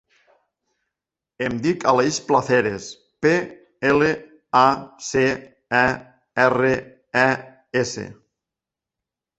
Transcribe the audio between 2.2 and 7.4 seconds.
Placeres: pe, ela, a, ce, e, erra, e,